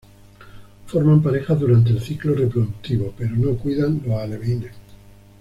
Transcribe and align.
Forman 0.87 1.21
parejas 1.21 1.59
durante 1.59 1.91
el 1.91 2.01
ciclo 2.01 2.33
reproductivo, 2.33 3.13
pero 3.15 3.35
no 3.35 3.55
cuidan 3.55 4.01
los 4.03 4.19
alevines. 4.19 4.71